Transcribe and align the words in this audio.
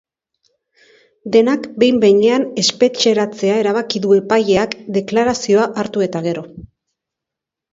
Denak 1.35 1.67
behin-behinean 1.83 2.47
espetxeratzea 2.61 3.59
erabaki 3.65 4.01
du 4.07 4.17
epaileak 4.17 4.75
deklarazioa 4.99 5.69
hartu 5.83 6.07
eta 6.11 6.27
gero. 6.31 6.49